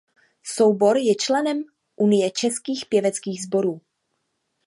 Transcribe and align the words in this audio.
Soubor 0.43 0.97
je 0.97 1.15
členem 1.15 1.63
Unie 1.97 2.31
českých 2.31 2.85
pěveckých 2.85 3.43
sborů. 3.43 3.81